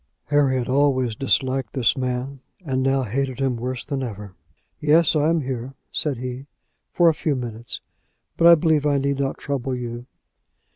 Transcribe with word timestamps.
Harry 0.29 0.57
had 0.57 0.67
always 0.67 1.13
disliked 1.15 1.73
this 1.73 1.95
man, 1.95 2.39
and 2.65 2.81
now 2.81 3.03
hated 3.03 3.39
him 3.39 3.55
worse 3.55 3.85
than 3.85 4.01
ever. 4.01 4.33
"Yes; 4.79 5.15
I 5.15 5.29
am 5.29 5.41
here," 5.41 5.75
said 5.91 6.17
he, 6.17 6.47
"for 6.91 7.07
a 7.07 7.13
few 7.13 7.35
minutes; 7.35 7.81
but 8.35 8.47
I 8.47 8.55
believe 8.55 8.87
I 8.87 8.97
need 8.97 9.19
not 9.19 9.37
trouble 9.37 9.75
you." 9.75 10.07